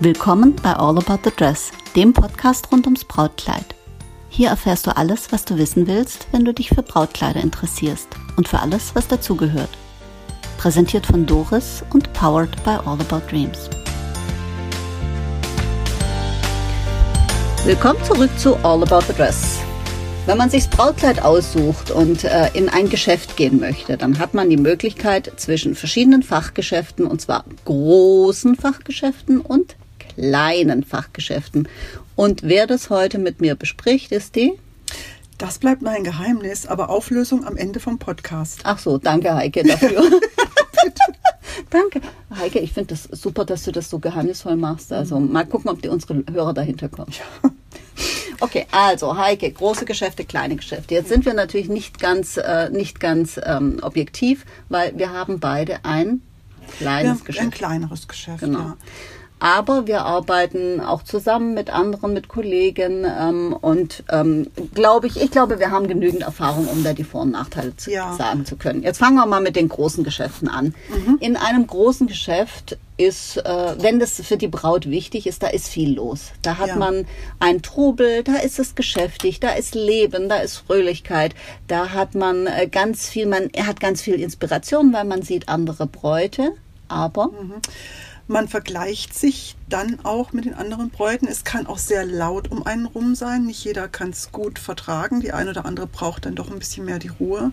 [0.00, 3.64] Willkommen bei All About the Dress, dem Podcast rund ums Brautkleid.
[4.28, 8.06] Hier erfährst du alles, was du wissen willst, wenn du dich für Brautkleider interessierst
[8.36, 9.70] und für alles, was dazugehört.
[10.56, 13.68] Präsentiert von Doris und powered by All About Dreams.
[17.64, 19.58] Willkommen zurück zu All About the Dress.
[20.26, 24.32] Wenn man sich das Brautkleid aussucht und äh, in ein Geschäft gehen möchte, dann hat
[24.32, 29.74] man die Möglichkeit zwischen verschiedenen Fachgeschäften, und zwar großen Fachgeschäften und
[30.18, 31.68] kleinen Fachgeschäften.
[32.16, 34.52] Und wer das heute mit mir bespricht, ist die?
[35.38, 38.60] Das bleibt mein Geheimnis, aber Auflösung am Ende vom Podcast.
[38.64, 40.02] Ach so, danke Heike dafür.
[41.70, 42.00] danke.
[42.36, 44.92] Heike, ich finde das super, dass du das so geheimnisvoll machst.
[44.92, 47.12] Also mal gucken, ob die unsere Hörer dahinter kommen.
[47.12, 47.50] Ja.
[48.40, 50.94] Okay, also Heike, große Geschäfte, kleine Geschäfte.
[50.94, 55.84] Jetzt sind wir natürlich nicht ganz, äh, nicht ganz ähm, objektiv, weil wir haben beide
[55.84, 56.22] ein
[56.78, 57.44] kleines ja, Geschäft.
[57.44, 58.58] Ein kleineres Geschäft, genau.
[58.58, 58.76] ja.
[59.40, 65.30] Aber wir arbeiten auch zusammen mit anderen, mit Kollegen ähm, und ähm, glaube ich, ich
[65.30, 68.12] glaube, wir haben genügend Erfahrung, um da die Vor- und Nachteile zu Ja.
[68.14, 68.82] sagen zu können.
[68.82, 70.74] Jetzt fangen wir mal mit den großen Geschäften an.
[71.20, 75.68] In einem großen Geschäft ist, äh, wenn das für die Braut wichtig ist, da ist
[75.68, 76.32] viel los.
[76.42, 76.76] Da hat Ja.
[76.76, 77.06] man
[77.38, 81.34] ein Trubel, da ist es geschäftig, da ist Leben, da ist Fröhlichkeit,
[81.68, 85.86] da hat man äh, ganz viel, man hat ganz viel Inspiration, weil man sieht andere
[85.86, 86.50] Bräute,
[86.88, 87.30] aber
[88.28, 91.26] Man vergleicht sich dann auch mit den anderen Bräuten.
[91.26, 93.46] Es kann auch sehr laut um einen rum sein.
[93.46, 95.20] Nicht jeder kann es gut vertragen.
[95.20, 97.52] Die eine oder andere braucht dann doch ein bisschen mehr die Ruhe.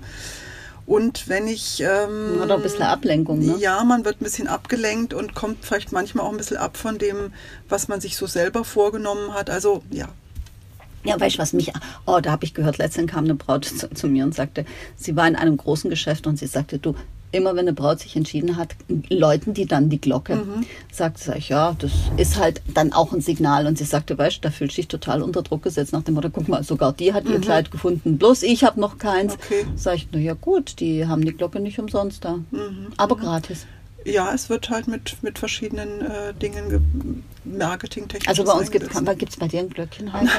[0.86, 1.82] Und wenn ich...
[1.82, 3.56] Ähm, auch ein bisschen Ablenkung, ne?
[3.58, 6.98] Ja, man wird ein bisschen abgelenkt und kommt vielleicht manchmal auch ein bisschen ab von
[6.98, 7.32] dem,
[7.70, 9.50] was man sich so selber vorgenommen hat.
[9.50, 10.10] Also ja,
[11.06, 11.72] Ja, weißt du, was mich,
[12.06, 14.66] oh, da habe ich gehört, letztens kam eine Braut zu, zu mir und sagte,
[14.98, 16.96] sie war in einem großen Geschäft und sie sagte, du,
[17.36, 18.76] immer wenn eine Braut sich entschieden hat,
[19.10, 20.42] läuten die dann die Glocke.
[20.92, 23.68] Sagte sag ich, ja, das ist halt dann auch ein Signal.
[23.68, 26.30] Und sie sagte, weißt du, da fühlt sich total unter Druck gesetzt nach dem Motto,
[26.30, 29.34] guck mal, sogar die hat ihr Kleid gefunden, bloß ich habe noch keins.
[29.34, 29.66] Okay.
[29.76, 32.40] Sag ich, na ja gut, die haben die Glocke nicht umsonst da.
[32.98, 33.66] Aber gratis.
[34.06, 36.80] ja, es wird halt mit, mit verschiedenen äh, Dingen ge-
[37.44, 40.30] marketingtechnisch Also bei uns gibt es bei dir ein Glöckchen halt?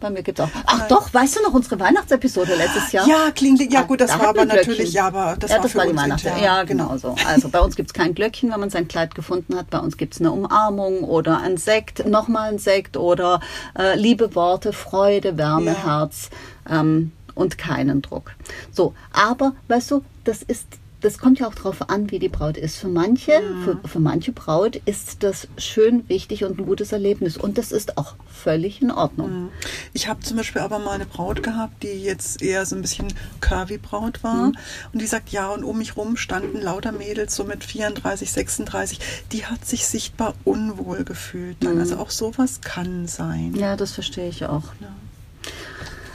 [0.00, 0.50] Bei mir gibt es auch.
[0.66, 3.06] Ach doch, weißt du noch unsere Weihnachtsepisode letztes Jahr?
[3.08, 5.74] Ja, klingt, ja gut, das Da war aber natürlich, ja, aber das ja, war das
[5.74, 6.28] war die Weihnachten.
[6.42, 7.16] Ja, genau so.
[7.26, 9.70] Also bei uns gibt es kein Glöckchen, wenn man sein Kleid gefunden hat.
[9.70, 13.40] Bei uns gibt es eine Umarmung oder ein Sekt, nochmal ein Sekt oder
[13.76, 15.84] äh, liebe Worte, Freude, Wärme, Ja.
[15.84, 16.30] Herz
[16.70, 18.32] ähm, und keinen Druck.
[18.70, 20.66] So, aber weißt du, das ist
[21.00, 22.76] das kommt ja auch darauf an, wie die Braut ist.
[22.76, 23.32] Für manche,
[23.64, 27.36] für, für manche Braut ist das schön, wichtig und ein gutes Erlebnis.
[27.36, 29.50] Und das ist auch völlig in Ordnung.
[29.92, 33.08] Ich habe zum Beispiel aber mal eine Braut gehabt, die jetzt eher so ein bisschen
[33.40, 34.48] curvy Braut war.
[34.48, 34.58] Mhm.
[34.92, 38.98] Und die sagt, ja, und um mich rum standen lauter Mädels, so mit 34, 36.
[39.32, 41.58] Die hat sich sichtbar unwohl gefühlt.
[41.60, 41.78] Dann.
[41.78, 43.54] Also auch sowas kann sein.
[43.54, 44.64] Ja, das verstehe ich auch.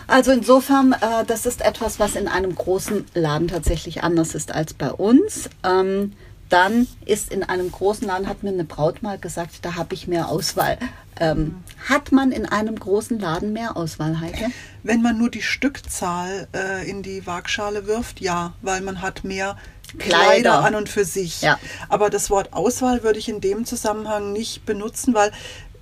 [0.07, 4.73] Also insofern, äh, das ist etwas, was in einem großen Laden tatsächlich anders ist als
[4.73, 5.49] bei uns.
[5.63, 6.13] Ähm,
[6.49, 10.07] dann ist in einem großen Laden, hat mir eine Braut mal gesagt, da habe ich
[10.07, 10.77] mehr Auswahl.
[11.19, 14.51] Ähm, hat man in einem großen Laden mehr Auswahl, Heike?
[14.83, 19.57] Wenn man nur die Stückzahl äh, in die Waagschale wirft, ja, weil man hat mehr
[19.97, 20.23] Kleider.
[20.23, 21.41] Kleider, an und für sich.
[21.41, 21.59] Ja.
[21.89, 25.31] Aber das Wort Auswahl würde ich in dem Zusammenhang nicht benutzen, weil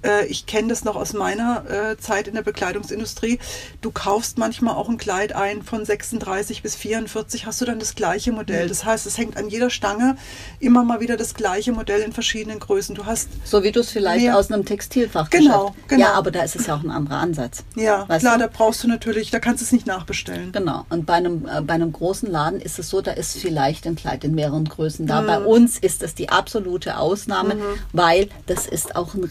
[0.03, 3.39] äh, ich kenne das noch aus meiner äh, Zeit in der Bekleidungsindustrie.
[3.81, 7.95] Du kaufst manchmal auch ein Kleid ein von 36 bis 44, hast du dann das
[7.95, 8.38] gleiche Mhm.
[8.38, 8.67] Modell.
[8.67, 10.16] Das heißt, es hängt an jeder Stange
[10.59, 12.95] immer mal wieder das gleiche Modell in verschiedenen Größen.
[12.95, 14.38] Du hast So wie du es vielleicht Mehr.
[14.38, 16.01] aus einem Textilfach Genau, genau.
[16.01, 17.63] Ja, aber da ist es ja auch ein anderer Ansatz.
[17.75, 18.44] ja, klar, du?
[18.44, 20.51] da brauchst du natürlich, da kannst du es nicht nachbestellen.
[20.51, 20.85] Genau.
[20.90, 23.95] Und bei einem, äh, bei einem großen Laden ist es so, da ist vielleicht ein
[23.95, 25.09] Kleid in mehreren Größen Mhm.
[25.09, 25.22] da.
[25.22, 27.56] Bei uns ist das die absolute Ausnahme,
[27.91, 29.23] weil das ist auch ein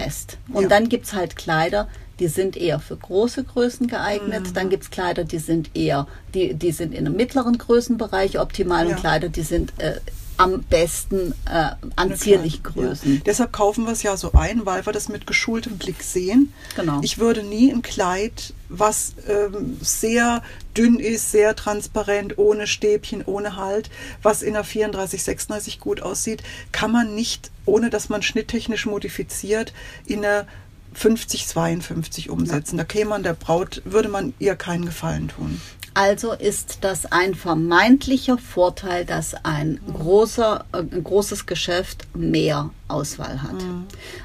[0.00, 0.38] Rieseninvest.
[0.52, 0.68] Und Ja.
[0.68, 1.88] dann gibt's halt Kleider,
[2.18, 4.48] die sind eher für große Größen geeignet.
[4.48, 4.54] Mhm.
[4.54, 8.94] Dann gibt's Kleider, die sind eher, die, die sind in einem mittleren Größenbereich optimal Ja.
[8.94, 9.94] und Kleider, die sind äh,
[10.40, 13.16] am besten äh, an zierlichen Größen.
[13.16, 13.20] Ja.
[13.26, 16.52] Deshalb kaufen wir es ja so ein, weil wir das mit geschultem Blick sehen.
[16.76, 17.00] Genau.
[17.02, 20.42] Ich würde nie ein Kleid, was ähm, sehr
[20.76, 23.90] dünn ist, sehr transparent, ohne Stäbchen, ohne Halt,
[24.22, 26.42] was in einer 34, 36 gut aussieht,
[26.72, 29.74] kann man nicht, ohne dass man schnitttechnisch modifiziert,
[30.06, 30.46] in eine
[30.94, 32.76] 50, 52 umsetzen.
[32.76, 35.60] Da käme man der Braut, würde man ihr keinen Gefallen tun.
[35.94, 43.42] Also ist das ein vermeintlicher Vorteil, dass ein großer, äh, ein großes Geschäft mehr Auswahl
[43.42, 43.56] hat.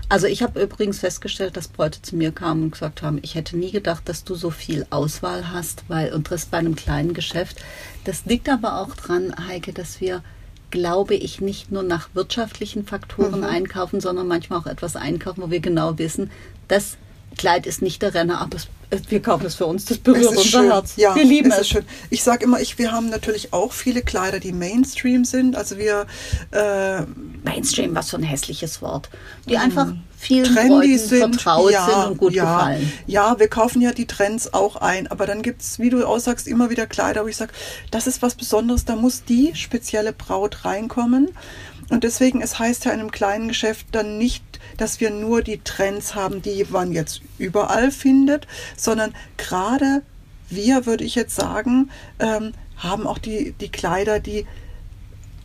[0.10, 3.58] Also ich habe übrigens festgestellt, dass Bräute zu mir kamen und gesagt haben, ich hätte
[3.58, 7.58] nie gedacht, dass du so viel Auswahl hast, weil und das bei einem kleinen Geschäft.
[8.04, 10.24] Das liegt aber auch dran, Heike, dass wir
[10.72, 13.46] glaube ich, nicht nur nach wirtschaftlichen Faktoren Mhm.
[13.46, 16.32] einkaufen, sondern manchmal auch etwas einkaufen, wo wir genau wissen,
[16.68, 16.98] das
[17.36, 20.28] Kleid ist nicht der Renner, aber es, es- wir kaufen es für uns, das berührt
[20.28, 20.72] unser schön.
[20.72, 20.94] Herz.
[20.96, 21.56] Ja, wir lieben es.
[21.56, 21.62] es.
[21.62, 21.86] Ist schön.
[22.10, 25.56] Ich sage immer, ich, wir haben natürlich auch viele Kleider, die Mainstream sind.
[25.56, 26.06] Also wir
[26.52, 27.02] äh,
[27.44, 29.10] Mainstream, was für ein hässliches Wort.
[29.48, 29.88] Die einfach
[30.18, 32.94] vielen trendy Leuten sind, vertraut ja, sind und gut ja, gefallen.
[33.06, 36.48] Ja, wir kaufen ja die Trends auch ein, aber dann gibt es, wie du aussagst,
[36.48, 37.52] immer wieder Kleider, wo ich sage,
[37.92, 41.30] das ist was Besonderes, da muss die spezielle Braut reinkommen.
[41.90, 44.44] Und deswegen, es heißt ja in einem kleinen Geschäft dann nicht,
[44.78, 48.48] dass wir nur die Trends haben, die man jetzt überall findet,
[48.78, 50.02] sondern gerade
[50.50, 51.90] wir, würde ich jetzt sagen,
[52.20, 54.46] ähm, haben auch die, die Kleider, die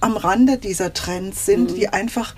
[0.01, 2.35] am Rande dieser Trends sind, die einfach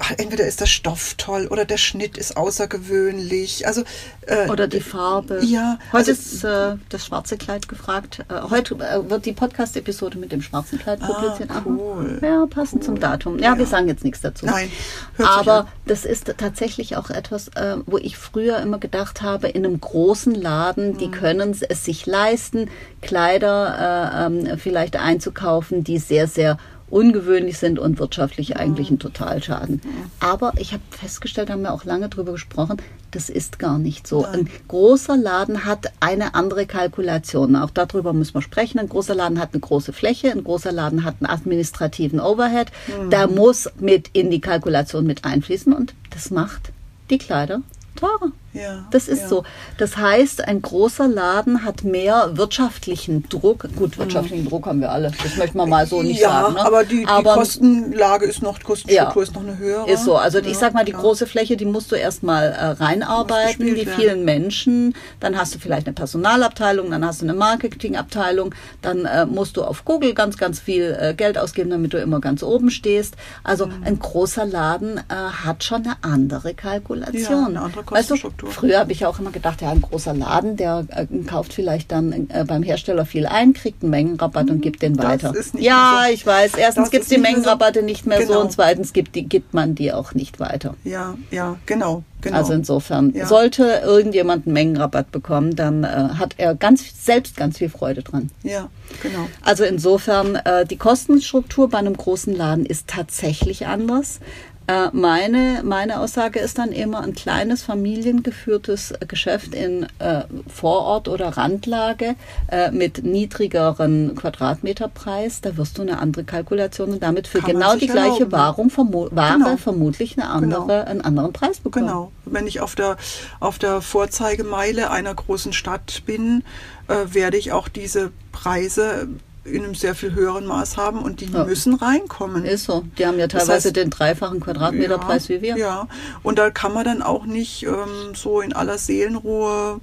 [0.00, 3.66] ach, entweder ist der Stoff toll oder der Schnitt ist außergewöhnlich.
[3.66, 3.82] Also
[4.26, 5.40] äh, Oder die Farbe.
[5.44, 8.24] Ja, Heute also- ist äh, das schwarze Kleid gefragt.
[8.28, 11.50] Äh, heute äh, wird die Podcast-Episode mit dem schwarzen Kleid publiziert.
[11.50, 12.18] Ah, cool.
[12.22, 13.38] Ja, passend zum Datum.
[13.38, 14.46] Ja, wir sagen jetzt nichts dazu.
[14.46, 14.70] Nein,
[15.18, 19.80] Aber das ist tatsächlich auch etwas, äh, wo ich früher immer gedacht habe, in einem
[19.80, 20.98] großen Laden, Mhm.
[20.98, 22.68] die können es sich leisten,
[23.02, 26.58] Kleider äh, ähm, vielleicht einzukaufen, die sehr, sehr
[26.90, 29.80] ungewöhnlich sind und wirtschaftlich eigentlich ein Totalschaden.
[30.20, 32.78] Aber ich habe festgestellt, haben wir auch lange drüber gesprochen,
[33.10, 34.24] das ist gar nicht so.
[34.24, 37.56] Ein großer Laden hat eine andere Kalkulation.
[37.56, 38.78] Auch darüber müssen wir sprechen.
[38.78, 42.68] Ein großer Laden hat eine große Fläche, ein großer Laden hat einen administrativen Overhead.
[43.10, 46.72] Da muss mit in die Kalkulation mit einfließen und das macht
[47.08, 47.62] die Kleider
[47.96, 48.30] teurer.
[48.54, 49.28] Ja, das ist ja.
[49.28, 49.44] so.
[49.76, 53.68] Das heißt, ein großer Laden hat mehr wirtschaftlichen Druck.
[53.76, 55.12] Gut, wirtschaftlichen Druck haben wir alle.
[55.22, 56.54] Das möchte man mal so nicht ja, sagen.
[56.54, 56.60] Ne?
[56.64, 59.28] aber die, die Kostenlage ist noch, Kostenstruktur Ja.
[59.28, 59.90] ist noch eine höhere.
[59.90, 60.16] Ist so.
[60.16, 64.24] Also ich sag mal, die große Fläche, die musst du erstmal äh, reinarbeiten, die vielen
[64.24, 64.94] Menschen.
[65.20, 69.62] Dann hast du vielleicht eine Personalabteilung, dann hast du eine Marketingabteilung, dann äh, musst du
[69.62, 73.14] auf Google ganz, ganz viel äh, Geld ausgeben, damit du immer ganz oben stehst.
[73.44, 73.82] Also Mhm.
[73.84, 75.02] ein großer Laden äh,
[75.44, 77.46] hat schon eine andere Kalkulation.
[77.48, 78.50] Eine andere weißt du, Kostenstruktur.
[78.70, 82.28] früher habe ich auch immer gedacht, ja, ein großer Laden, der äh, kauft vielleicht dann
[82.30, 85.34] äh, beim Hersteller viel ein, kriegt einen Mengenrabatt und gibt den Das weiter.
[85.58, 86.12] ja, so.
[86.14, 86.54] ich weiß.
[86.54, 87.36] Erstens gibt es die mehr so.
[87.36, 88.40] Mengenrabatte nicht mehr so Genau.
[88.42, 90.74] und zweitens gibt, die, gibt man die auch nicht weiter.
[90.84, 92.02] Ja, ja, genau.
[92.20, 92.36] genau.
[92.36, 93.26] Also insofern, Ja.
[93.26, 98.30] sollte irgendjemand einen Mengenrabatt bekommen, dann äh, hat er ganz selbst ganz viel Freude dran.
[98.42, 98.68] Ja,
[99.02, 99.28] genau.
[99.42, 104.20] Also insofern, äh, die Kostenstruktur bei einem großen Laden ist tatsächlich anders.
[104.68, 111.38] Äh, meine, meine Aussage ist dann immer ein kleines familiengeführtes Geschäft in äh, Vorort oder
[111.38, 112.16] Randlage
[112.48, 115.40] äh, mit niedrigeren Quadratmeterpreis.
[115.40, 119.08] Da wirst du eine andere Kalkulation und damit für Kann genau die gleiche erlauben, vermu
[119.10, 119.56] Ware Genau.
[119.56, 120.84] vermutlich eine andere, Genau.
[120.84, 121.86] einen anderen Preis bekommen.
[121.86, 122.12] Genau.
[122.26, 122.98] Wenn ich auf der,
[123.40, 126.44] auf der Vorzeigemeile einer großen Stadt bin,
[126.88, 129.08] äh, werde ich auch diese Preise
[129.50, 131.44] in einem sehr viel höheren Maß haben und die Ja.
[131.44, 132.44] müssen reinkommen.
[132.44, 132.84] Ist so.
[132.98, 135.56] Die haben ja Das teilweise heißt- den dreifachen Quadratmeterpreis wie wir.
[135.56, 135.88] Ja,
[136.22, 139.80] und da kann man dann auch nicht ähm, so in aller Seelenruhe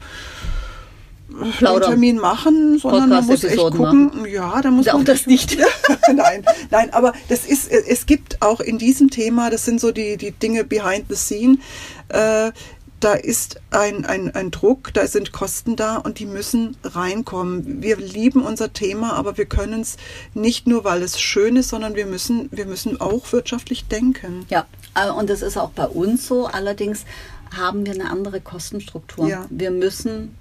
[1.27, 1.89] den Plaudern.
[1.91, 5.57] Termin machen, sondern man muss echt gucken, ja, da muss Auch man das nicht.
[6.13, 10.17] nein, nein, aber das ist, es gibt auch in diesem Thema, das sind so die,
[10.17, 11.57] die Dinge behind the scene,
[12.09, 12.51] äh,
[13.05, 17.83] da ist ein, ein, ein Druck, da sind Kosten da und die müssen reinkommen.
[17.83, 19.97] Wir lieben unser Thema, aber wir können es
[20.33, 24.47] nicht nur, weil es schön ist, sondern wir müssen, wir müssen auch wirtschaftlich denken.
[24.49, 24.65] Ja,
[24.95, 26.47] äh, und das ist auch bei uns so.
[26.47, 27.05] Allerdings
[27.55, 29.27] haben wir eine andere Kostenstruktur.
[29.27, 29.45] Ja.
[29.51, 30.35] Wir müssen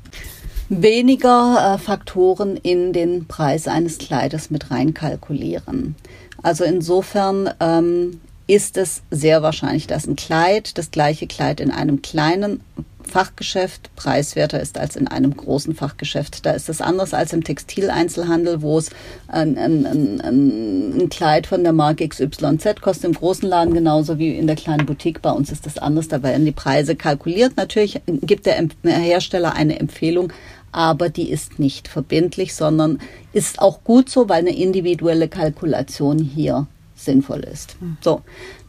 [0.70, 5.96] weniger äh, Faktoren in den Preis eines Kleides mit reinkalkulieren.
[6.42, 12.02] Also insofern ähm, ist es sehr wahrscheinlich, dass ein Kleid, das gleiche Kleid in einem
[12.02, 12.60] kleinen
[13.06, 16.44] Fachgeschäft preiswerter ist als in einem großen Fachgeschäft.
[16.46, 18.90] Da ist es anders als im Textileinzelhandel, wo es
[19.28, 24.34] ein, ein, ein, ein, Kleid von der Marke XYZ kostet im großen Laden genauso wie
[24.36, 25.20] in der kleinen Boutique.
[25.22, 27.56] Bei uns ist das anders, da werden die Preise kalkuliert.
[27.56, 30.32] Natürlich gibt der Hersteller eine Empfehlung,
[30.72, 33.00] aber die ist nicht verbindlich, sondern
[33.32, 36.66] ist auch gut so, weil eine individuelle Kalkulation hier
[37.04, 37.76] sinnvoll ist.
[38.00, 38.22] So,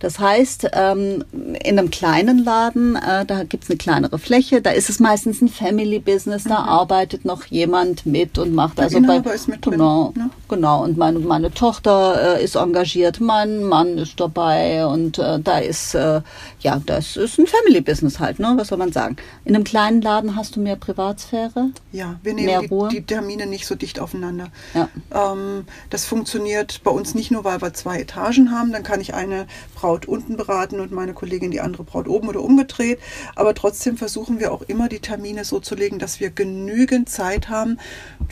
[0.05, 4.88] das heißt, ähm, in einem kleinen Laden, äh, da gibt's eine kleinere Fläche, da ist
[4.88, 9.47] es meistens ein Family-Business, da arbeitet noch jemand mit und macht Der also Inhaber ist
[9.47, 10.29] mit drin, genau, ne?
[10.47, 10.83] genau.
[10.83, 15.95] Und meine, meine Tochter äh, ist engagiert, mein Mann ist dabei und äh, da ist,
[15.95, 16.21] äh,
[16.59, 18.53] ja, das ist ein Family-Business halt, ne?
[18.57, 19.15] Was soll man sagen?
[19.43, 21.71] In einem kleinen Laden hast du mehr Privatsphäre.
[21.91, 22.89] Ja, wir Mehr nehmen Ruhe.
[22.89, 24.50] die, die Termine nicht so dicht aufeinander.
[24.75, 24.88] Ja.
[25.12, 28.71] Ähm, das funktioniert bei uns nicht nur, weil wir zwei Etagen haben.
[28.71, 32.28] Dann kann ich eine Braut Braut unten beraten und meine Kollegin die andere Braut oben
[32.28, 33.00] oder umgedreht.
[33.36, 37.48] Aber trotzdem versuchen wir auch immer die Termine so zu legen, dass wir genügend Zeit
[37.48, 37.80] haben.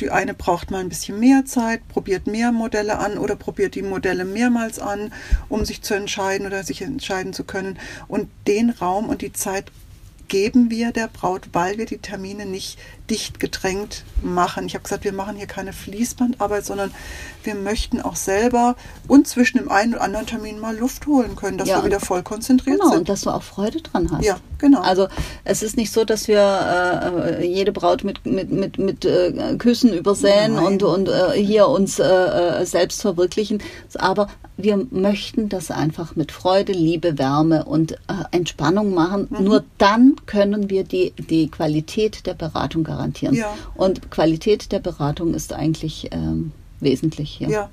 [0.02, 3.82] Die eine braucht mal ein bisschen mehr Zeit, probiert mehr Modelle an oder probiert die
[3.82, 5.14] Modelle mehrmals an,
[5.48, 7.80] um sich zu entscheiden oder sich entscheiden zu können.
[8.10, 9.72] Und den Raum und die Zeit
[10.28, 12.78] geben wir der Braut, weil wir die Termine nicht
[13.10, 14.66] dicht gedrängt machen.
[14.66, 16.92] Ich habe gesagt, wir machen hier keine Fließbandarbeit, sondern
[17.44, 18.76] wir möchten auch selber
[19.08, 22.00] und zwischen dem einen und anderen Termin mal Luft holen können, dass ja, wir wieder
[22.00, 23.00] voll konzentriert genau, sind.
[23.00, 24.24] und dass du auch Freude dran hast.
[24.24, 24.82] Ja, genau.
[24.82, 25.08] Also
[25.44, 26.40] es ist nicht so, dass wir
[27.40, 30.66] äh, jede Braut mit, mit, mit, mit äh, Küssen übersäen Nein.
[30.66, 33.62] und, und äh, hier uns äh, äh, selbst verwirklichen,
[33.96, 37.98] aber wir möchten das einfach mit Freude, Liebe, Wärme und äh,
[38.32, 39.28] Entspannung machen.
[39.30, 39.44] Mhm.
[39.44, 43.03] Nur dann können wir die, die Qualität der Beratung garantieren.
[43.34, 43.56] Ja.
[43.76, 47.50] Und Qualität der Beratung ist eigentlich ähm, wesentlich hier.
[47.50, 47.70] Ja.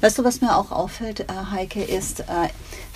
[0.00, 2.48] Weißt du, was mir auch auffällt, äh, Heike, ist äh,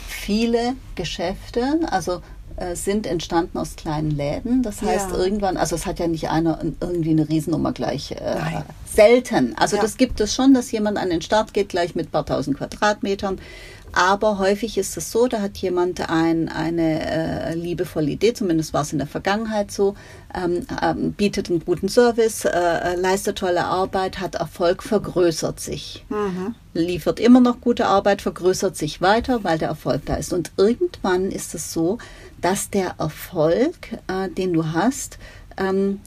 [0.06, 2.22] viele Geschäfte, also
[2.56, 4.62] äh, sind entstanden aus kleinen Läden.
[4.62, 5.16] Das heißt, ja.
[5.16, 8.12] irgendwann, also es hat ja nicht einer irgendwie eine Riesennummer gleich.
[8.12, 9.54] Äh, selten.
[9.56, 9.82] Also ja.
[9.82, 12.56] das gibt es schon, dass jemand an den Start geht, gleich mit ein paar tausend
[12.56, 13.38] Quadratmetern.
[13.92, 18.82] Aber häufig ist es so, da hat jemand ein, eine äh, liebevolle Idee, zumindest war
[18.82, 19.94] es in der Vergangenheit so,
[20.34, 26.04] ähm, ähm, bietet einen guten Service, äh, äh, leistet tolle Arbeit, hat Erfolg, vergrößert sich.
[26.08, 26.54] Mhm.
[26.74, 30.32] Liefert immer noch gute Arbeit, vergrößert sich weiter, weil der Erfolg da ist.
[30.32, 31.98] Und irgendwann ist es so,
[32.40, 35.18] dass der Erfolg, äh, den du hast,
[35.56, 36.00] ähm,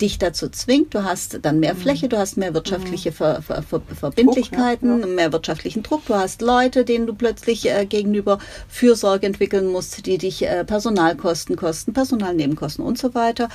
[0.00, 0.94] dich dazu zwingt.
[0.94, 1.78] Du hast dann mehr mhm.
[1.78, 3.14] Fläche, du hast mehr wirtschaftliche mhm.
[3.14, 5.14] Ver, Ver, Ver, Verbindlichkeiten, Druck, ja, ja.
[5.14, 6.06] mehr wirtschaftlichen Druck.
[6.06, 8.38] Du hast Leute, denen du plötzlich äh, gegenüber
[8.68, 13.48] Fürsorge entwickeln musst, die dich äh, Personalkosten kosten, Personalnebenkosten und so weiter.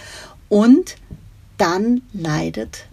[0.48, 0.96] Und
[1.58, 2.86] dann leidet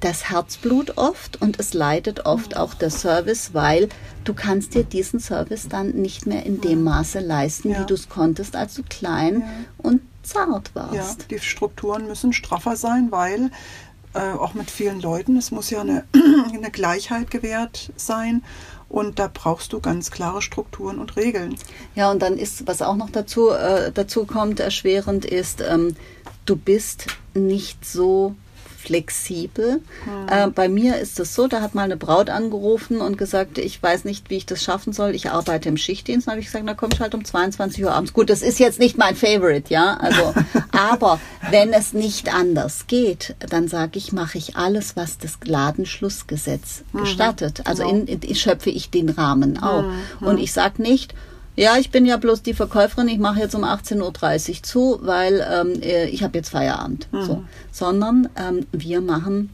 [0.00, 3.88] das Herzblut oft und es leidet oft auch der Service, weil
[4.24, 7.80] du kannst dir diesen Service dann nicht mehr in dem Maße leisten, ja.
[7.80, 9.46] wie du es konntest, als du klein ja.
[9.78, 10.94] und zart warst.
[10.94, 13.50] Ja, die Strukturen müssen straffer sein, weil
[14.14, 16.04] äh, auch mit vielen Leuten, es muss ja eine,
[16.52, 18.42] eine Gleichheit gewährt sein.
[18.88, 21.56] Und da brauchst du ganz klare Strukturen und Regeln.
[21.96, 25.96] Ja, und dann ist, was auch noch dazu, äh, dazu kommt, erschwerend ist, ähm,
[26.46, 28.36] du bist nicht so
[28.84, 29.80] flexibel.
[30.06, 30.28] Mhm.
[30.28, 33.82] Äh, bei mir ist es so, da hat mal eine Braut angerufen und gesagt, ich
[33.82, 35.14] weiß nicht, wie ich das schaffen soll.
[35.14, 36.26] Ich arbeite im Schichtdienst.
[36.26, 38.12] Dann habe ich gesagt, na komm ich halt um 22 Uhr abends.
[38.12, 39.96] Gut, das ist jetzt nicht mein Favorite, ja.
[39.96, 40.34] Also,
[40.72, 46.84] aber wenn es nicht anders geht, dann sage ich, mache ich alles, was das Ladenschlussgesetz
[46.92, 47.00] mhm.
[47.00, 47.62] gestattet.
[47.64, 49.84] Also in, in, schöpfe ich den Rahmen auf.
[50.20, 50.26] Mhm.
[50.26, 51.14] Und ich sage nicht,
[51.56, 54.00] ja, ich bin ja bloß die Verkäuferin, ich mache jetzt um 18.30
[54.50, 57.08] Uhr zu, weil ähm, äh, ich habe jetzt Feierabend.
[57.12, 57.22] Mhm.
[57.22, 57.44] So.
[57.70, 59.50] Sondern ähm, wir machen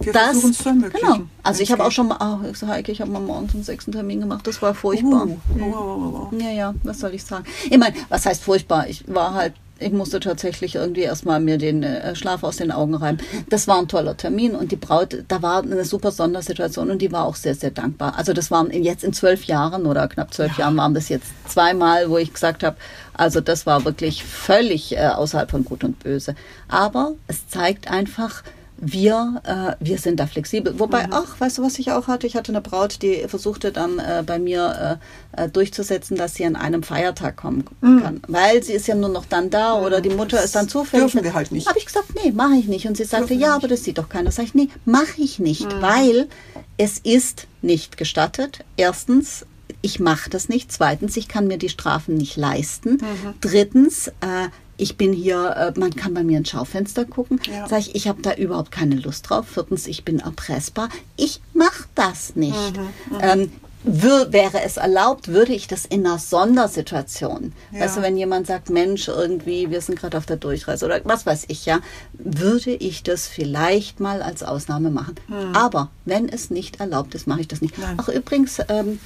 [0.00, 0.44] wir das.
[0.44, 0.64] es zu.
[0.72, 1.20] Genau.
[1.42, 4.20] Also ich habe auch schon mal, oh, Heike, ich habe mal morgens einen sechsten Termin
[4.20, 5.26] gemacht, das war furchtbar.
[5.26, 7.44] Uh, oh, oh, oh, ja, ja, was soll ich sagen?
[7.68, 8.86] Ich meine, was heißt furchtbar?
[8.88, 12.94] Ich war halt ich musste tatsächlich irgendwie erstmal mir den äh, Schlaf aus den Augen
[12.94, 13.18] reiben.
[13.48, 17.12] Das war ein toller Termin und die Braut, da war eine super Sondersituation und die
[17.12, 18.14] war auch sehr, sehr dankbar.
[18.16, 20.64] Also das waren jetzt in zwölf Jahren oder knapp zwölf ja.
[20.64, 22.76] Jahren waren das jetzt zweimal, wo ich gesagt habe,
[23.14, 26.34] also das war wirklich völlig äh, außerhalb von Gut und Böse.
[26.68, 28.42] Aber es zeigt einfach,
[28.80, 30.78] wir, äh, wir sind da flexibel.
[30.78, 31.12] Wobei, mhm.
[31.12, 32.26] ach, weißt du, was ich auch hatte?
[32.26, 34.98] Ich hatte eine Braut, die versuchte dann äh, bei mir
[35.36, 38.02] äh, äh durchzusetzen, dass sie an einem Feiertag kommen mhm.
[38.02, 38.22] kann.
[38.28, 39.86] Weil sie ist ja nur noch dann da mhm.
[39.86, 41.12] oder die Mutter ist dann zufällig.
[41.12, 41.68] Dürfen wir halt nicht.
[41.68, 42.86] Habe ich gesagt, nee, mache ich nicht.
[42.86, 44.30] Und sie sagte, ja, aber das sieht doch keiner.
[44.30, 45.82] Sag ich, nee, mache ich nicht, mhm.
[45.82, 46.28] weil
[46.76, 48.64] es ist nicht gestattet.
[48.76, 49.44] Erstens,
[49.82, 50.70] ich mache das nicht.
[50.70, 52.92] Zweitens, ich kann mir die Strafen nicht leisten.
[52.92, 53.34] Mhm.
[53.40, 57.40] Drittens, äh, ich bin hier, äh, man kann bei mir ins Schaufenster gucken.
[57.50, 57.68] Ja.
[57.68, 59.46] Sag ich, ich habe da überhaupt keine Lust drauf.
[59.48, 60.88] Viertens, ich bin erpressbar.
[61.16, 62.76] Ich mache das nicht.
[62.76, 63.20] Mhm, mhm.
[63.20, 63.52] ähm,
[63.84, 67.86] wäre es erlaubt, würde ich das in einer Sondersituation, ja.
[67.86, 71.44] du, wenn jemand sagt, Mensch, irgendwie, wir sind gerade auf der Durchreise oder was weiß
[71.48, 71.80] ich, ja,
[72.12, 75.14] würde ich das vielleicht mal als Ausnahme machen.
[75.28, 75.54] Mhm.
[75.54, 77.78] Aber wenn es nicht erlaubt ist, mache ich das nicht.
[77.78, 77.94] Nein.
[77.98, 78.98] Ach, übrigens, ähm,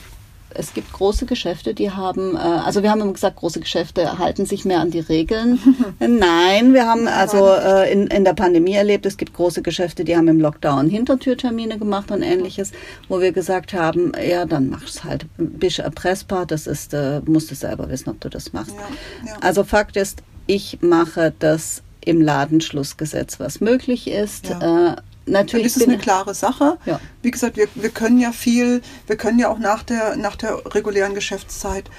[0.54, 4.46] es gibt große Geschäfte, die haben, äh, also wir haben immer gesagt, große Geschäfte halten
[4.46, 5.58] sich mehr an die Regeln.
[5.98, 10.16] Nein, wir haben also äh, in, in der Pandemie erlebt, es gibt große Geschäfte, die
[10.16, 12.72] haben im Lockdown Hintertürtermine gemacht und ähnliches,
[13.08, 15.26] wo wir gesagt haben, ja, dann mach's halt.
[15.36, 18.74] Bist erpressbar, das ist, äh, musst du selber wissen, ob du das machst.
[18.74, 19.36] Ja, ja.
[19.40, 24.48] Also Fakt ist, ich mache das im Ladenschlussgesetz, was möglich ist.
[24.48, 24.92] Ja.
[24.92, 25.72] Äh, natürlich.
[25.72, 26.78] Das ist eine klare Sache.
[26.84, 27.00] Ja.
[27.22, 30.62] Wie gesagt, wir, wir können ja viel, wir können ja auch nach der, nach der
[30.74, 31.90] regulären Geschäftszeit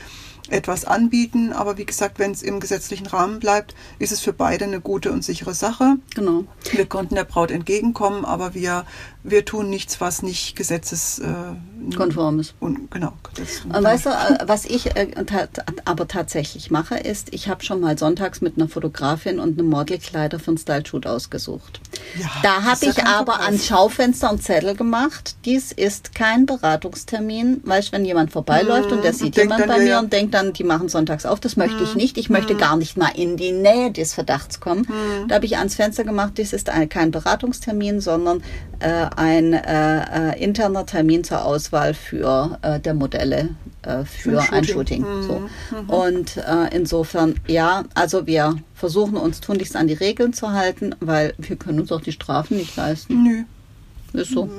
[0.50, 4.66] etwas anbieten, aber wie gesagt, wenn es im gesetzlichen Rahmen bleibt, ist es für beide
[4.66, 5.96] eine gute und sichere Sache.
[6.16, 6.44] Genau.
[6.72, 8.86] Wir konnten der Braut entgegenkommen, aber wir,
[9.24, 11.26] wir tun nichts, was nicht Gesetzes, äh,
[12.40, 12.56] ist.
[12.60, 13.14] Und, genau.
[13.66, 15.48] Und weißt du, äh, was ich äh, ta
[15.86, 20.40] aber tatsächlich mache, ist, ich habe schon mal sonntags mit einer Fotografin und einem Modelkleider
[20.40, 21.80] für einen Style-Shoot ausgesucht.
[22.20, 23.48] Ja, da habe ich aber Verkauf.
[23.48, 25.36] an Schaufenster und Zettel gemacht.
[25.46, 27.62] Dies ist kein Beratungstermin.
[27.64, 30.00] Weißt du, wenn jemand vorbeiläuft und der sieht denkt jemand bei mir ja.
[30.00, 32.18] und denkt dann, die machen sonntags auf, das möchte ich nicht.
[32.18, 34.88] Ich möchte gar nicht mal in die Nähe des Verdachts kommen.
[35.28, 38.44] Da habe ich ans Fenster gemacht, dies ist ein, kein Beratungstermin, sondern
[38.84, 43.50] äh, ein äh, äh, interner Termin zur Auswahl für äh, der Modelle
[43.84, 45.04] äh, für ein ein Shooting.
[45.04, 45.24] Shooting.
[45.24, 45.50] So.
[45.88, 51.34] Und äh, insofern, ja, also wir versuchen uns tunlichst an die Regeln zu halten, weil
[51.38, 53.24] wir können uns auch die Strafen nicht leisten.
[53.24, 53.44] Nö.
[54.20, 54.50] Ist so.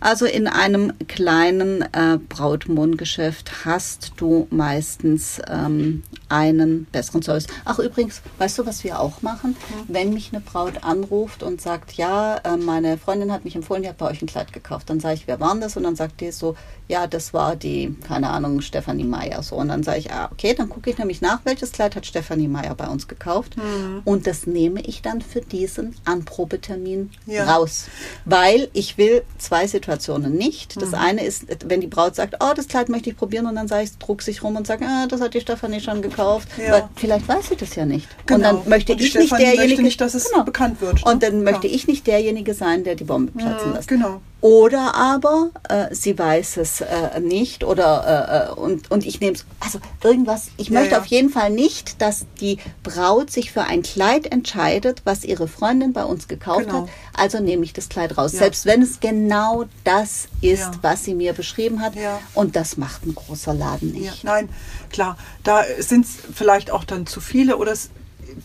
[0.00, 7.46] Also in einem kleinen äh, Brautmohngeschäft hast du meistens ähm, einen besseren Service.
[7.64, 9.56] Ach übrigens, weißt du, was wir auch machen?
[9.88, 13.88] Wenn mich eine Braut anruft und sagt, ja, äh, meine Freundin hat mich empfohlen, die
[13.88, 15.76] hat bei euch ein Kleid gekauft, dann sage ich, wer war denn das?
[15.76, 16.54] Und dann sagt die so,
[16.88, 19.42] ja, das war die, keine Ahnung, Stefanie Meyer.
[19.42, 19.56] So.
[19.56, 22.48] Und dann sage ich, ah, okay, dann gucke ich nämlich nach, welches Kleid hat Stefanie
[22.48, 23.56] Meyer bei uns gekauft.
[24.04, 27.44] Und das nehme ich dann für diesen Anprobetermin Ja.
[27.56, 27.86] raus.
[28.24, 30.76] Weil ich will zwei Situationen nicht.
[30.76, 30.80] Mhm.
[30.80, 33.68] Das eine ist, wenn die Braut sagt, oh, das Kleid möchte ich probieren und dann
[33.68, 36.48] sage ich, druck sich rum und sage, ah, das hat die Stefanie schon gekauft.
[36.58, 36.72] Ja.
[36.72, 38.08] Weil vielleicht weiß sie das ja nicht.
[38.20, 38.52] Und Genau.
[38.54, 41.30] dann möchte Und ich nicht derjenige, möchte nicht, dass es bekannt wird, Und ne?
[41.30, 41.74] dann möchte Ja.
[41.74, 43.88] ich nicht derjenige sein, der die Bombe platzen Mhm, lässt.
[43.88, 44.20] genau.
[44.42, 49.34] Oder aber äh, sie weiß es äh, nicht oder äh, äh, und, und ich nehme
[49.34, 49.44] es.
[49.60, 51.00] Also irgendwas, ich Ja, möchte ja.
[51.00, 55.92] auf jeden Fall nicht, dass die Braut sich für ein Kleid entscheidet, was ihre Freundin
[55.92, 56.82] bei uns gekauft Genau.
[56.84, 56.88] hat.
[57.14, 58.32] Also nehme ich das Kleid raus.
[58.32, 58.38] Ja.
[58.38, 60.70] Selbst wenn es genau das ist, Ja.
[60.80, 61.94] was sie mir beschrieben hat.
[61.94, 62.18] Ja.
[62.32, 64.24] Und das macht ein großer Laden Ja, nicht.
[64.24, 64.48] nein,
[64.90, 65.18] klar.
[65.44, 67.90] Da sind es vielleicht auch dann zu viele oder es,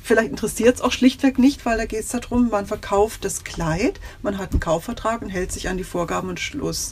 [0.03, 3.99] vielleicht interessiert es auch schlichtweg nicht, weil da geht es darum, man verkauft das Kleid,
[4.21, 6.91] man hat einen Kaufvertrag und hält sich an die Vorgaben und Schluss.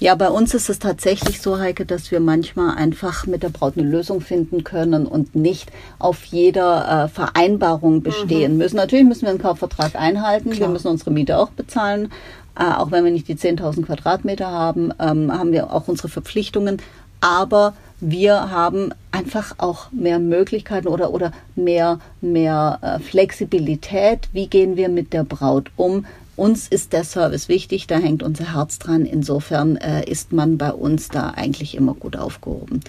[0.00, 3.78] Ja, bei uns ist es tatsächlich so, Heike, dass wir manchmal einfach mit der Braut
[3.78, 8.76] eine Lösung finden können und nicht auf jeder äh, Vereinbarung bestehen müssen.
[8.76, 10.70] Natürlich müssen wir einen Kaufvertrag einhalten, wir Klar.
[10.70, 12.10] müssen unsere Miete auch bezahlen.
[12.58, 16.82] Äh, auch wenn wir nicht die 10.000 Quadratmeter haben, ähm, haben wir auch unsere Verpflichtungen.
[17.20, 24.28] Aber wir haben einfach auch mehr Möglichkeiten oder, oder mehr, mehr äh, Flexibilität.
[24.32, 26.04] Wie gehen wir mit der Braut um?
[26.36, 29.06] Uns ist der Service wichtig, da hängt unser Herz dran.
[29.06, 32.80] Insofern äh, ist man bei uns da eigentlich immer gut aufgehoben.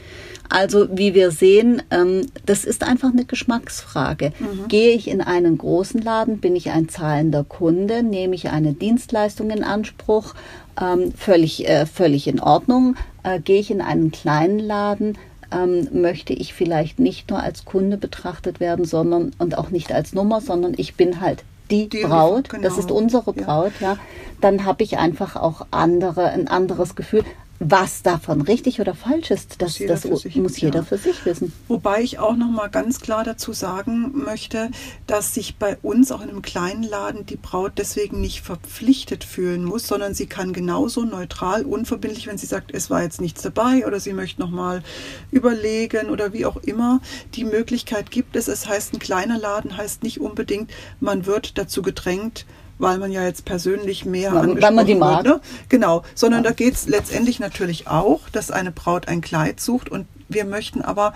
[0.49, 4.31] Also wie wir sehen, ähm, das ist einfach eine Geschmacksfrage.
[4.67, 9.51] Gehe ich in einen großen Laden, bin ich ein zahlender Kunde, nehme ich eine Dienstleistung
[9.51, 10.33] in Anspruch,
[10.81, 12.95] ähm, völlig, äh, völlig in Ordnung.
[13.23, 15.17] Äh, gehe ich in einen kleinen Laden,
[15.51, 20.13] ähm, möchte ich vielleicht nicht nur als Kunde betrachtet werden, sondern und auch nicht als
[20.13, 22.49] Nummer, sondern ich bin halt die, Die- Braut.
[22.49, 22.63] genau.
[22.63, 23.43] Das ist unsere Ja.
[23.43, 23.97] Braut, ja.
[24.41, 27.23] Dann habe ich einfach auch andere, ein anderes Gefühl.
[27.60, 30.86] Was davon richtig oder falsch ist, das, Muss jeder das für sich, muss jeder ja.
[30.86, 31.54] für sich wissen.
[31.70, 34.72] Wobei ich auch noch mal ganz klar dazu sagen möchte,
[35.08, 39.63] dass sich bei uns auch in einem kleinen Laden die Braut deswegen nicht verpflichtet fühlen
[39.63, 43.88] muss, sondern sie kann genauso neutral, unverbindlich, wenn sie sagt, es war jetzt nichts dabei
[43.88, 44.84] oder sie möchte noch mal
[45.32, 47.00] überlegen oder wie auch immer,
[47.36, 48.50] die Möglichkeit gibt es.
[48.50, 52.46] Es heißt, ein kleiner Laden heißt nicht unbedingt, man wird dazu gedrängt,
[52.77, 55.23] weil man ja jetzt persönlich mehr Weil- weil man die wird, mag.
[55.25, 55.39] ne?
[55.69, 60.07] Genau, sondern da geht es letztendlich natürlich auch, dass eine Braut ein Kleid sucht und
[60.27, 61.13] wir möchten aber,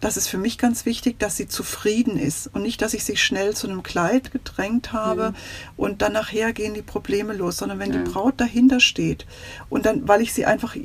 [0.00, 3.16] das ist für mich ganz wichtig, dass sie zufrieden ist und nicht, dass ich sie
[3.16, 5.34] schnell zu einem Kleid gedrängt habe
[5.76, 9.26] und dann nachher gehen die Probleme los, sondern wenn die Braut dahinter steht
[9.68, 10.76] und dann, weil ich sie einfach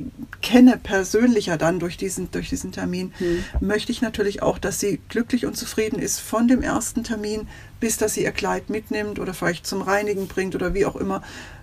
[0.42, 3.12] kenne, persönlicher dann durch diesen, durch diesen Termin,
[3.60, 7.48] möchte ich natürlich auch, dass sie glücklich und zufrieden ist von dem ersten Termin
[7.80, 11.22] bis, dass sie ihr Kleid mitnimmt oder vielleicht zum Reinigen bringt oder wie auch immer.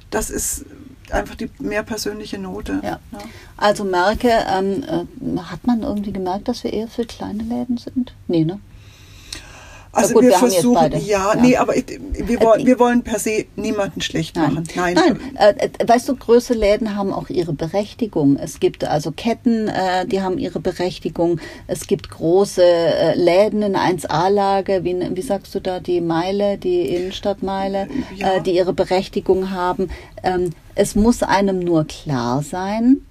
[0.09, 0.65] Das ist
[1.13, 2.79] einfach die mehr persönliche Note.
[2.83, 2.99] Ja.
[3.57, 8.13] Also merke, ähm, äh, hat man irgendwie gemerkt, dass wir eher für kleine Läden sind?
[8.27, 8.59] Nee, ne?
[9.93, 11.41] Also gut, wir, wir versuchen, ja, Ja.
[11.41, 14.63] nee, aber ich, wir, Äh, wollen, wir wollen per se niemanden schlecht machen.
[14.75, 14.95] Nein,
[15.35, 18.37] Äh, äh, weißt du, größere Läden haben auch ihre Berechtigung.
[18.37, 21.39] Es gibt also Ketten, äh, die haben ihre Berechtigung.
[21.67, 26.81] Es gibt große äh, Läden in 1A-Lage, wie, wie sagst du da, die Meile, die
[26.95, 28.35] Innenstadtmeile, Ja.
[28.37, 29.89] äh, die ihre Berechtigung haben.
[30.23, 33.01] Ähm, es muss einem nur klar sein,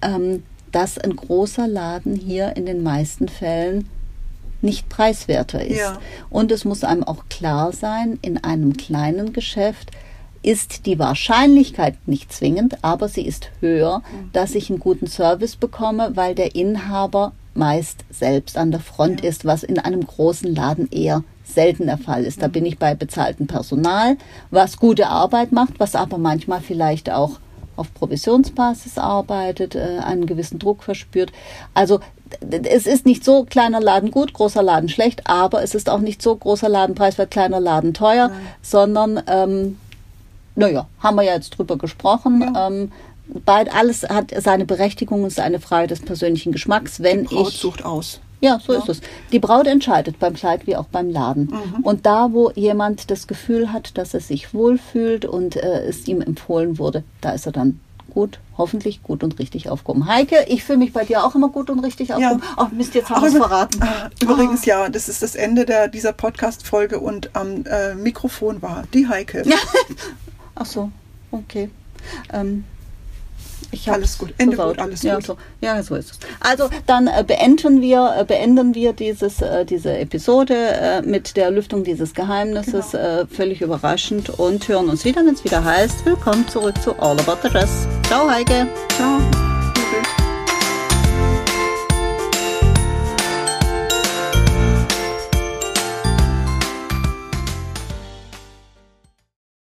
[0.00, 3.88] ähm, dass ein großer Laden hier in den meisten Fällen
[4.62, 5.78] nicht preiswerter ist.
[5.78, 5.98] Ja.
[6.28, 9.90] Und es muss einem auch klar sein, in einem kleinen Geschäft
[10.42, 16.12] ist die Wahrscheinlichkeit nicht zwingend, aber sie ist höher, dass ich einen guten Service bekomme,
[16.14, 21.24] weil der Inhaber meist selbst an der Front ist, was in einem großen Laden eher
[21.44, 22.42] selten der Fall ist.
[22.42, 24.16] Da bin ich bei bezahltem Personal,
[24.50, 27.38] was gute Arbeit macht, was aber manchmal vielleicht auch
[27.80, 31.32] auf Provisionsbasis arbeitet, äh, einen gewissen Druck verspürt.
[31.74, 32.00] Also
[32.50, 36.22] es ist nicht so kleiner Laden gut, großer Laden schlecht, aber es ist auch nicht
[36.22, 38.38] so großer Laden preiswert, kleiner Laden teuer, Nein.
[38.62, 39.78] sondern ähm,
[40.54, 42.52] naja, haben wir ja jetzt drüber gesprochen.
[42.54, 42.68] Ja.
[42.68, 42.92] Ähm,
[43.44, 47.00] beid, alles hat seine Berechtigung und seine Frage des persönlichen Geschmacks.
[47.02, 48.20] Wenn Die Braut ich sucht aus.
[48.40, 48.78] Ja, so ja.
[48.78, 49.00] ist es.
[49.32, 51.50] Die Braut entscheidet beim Kleid wie auch beim Laden.
[51.50, 51.82] Mhm.
[51.82, 56.20] Und da, wo jemand das Gefühl hat, dass er sich wohlfühlt und äh, es ihm
[56.20, 60.06] empfohlen wurde, da ist er dann gut, hoffentlich gut und richtig aufgehoben.
[60.06, 62.42] Heike, ich fühle mich bei dir auch immer gut und richtig aufgehoben.
[62.42, 62.64] Ja.
[62.64, 63.80] Oh, Mist, jetzt haben wir es verraten.
[63.82, 64.68] Ah, übrigens, oh.
[64.68, 69.42] ja, das ist das Ende der, dieser Podcast-Folge und am äh, Mikrofon war die Heike.
[69.46, 69.56] Ja.
[70.54, 70.90] Ach so,
[71.30, 71.70] okay.
[72.32, 72.64] Ähm,
[73.72, 75.26] ich alles gut, Ende gut, alles ja, gut.
[75.26, 76.18] So, ja, so ist es.
[76.40, 81.50] Also dann äh, beenden wir, äh, beenden wir dieses, äh, diese Episode äh, mit der
[81.50, 83.20] Lüftung dieses Geheimnisses, genau.
[83.20, 87.18] Äh, völlig überraschend und hören uns wieder, wenn es wieder heißt, willkommen zurück zu All
[87.20, 87.86] About the Dress.
[88.08, 88.66] Ciao Heike.
[88.96, 89.39] Ciao.